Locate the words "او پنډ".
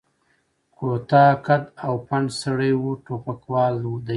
1.85-2.27